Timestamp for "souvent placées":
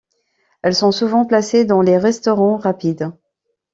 0.91-1.63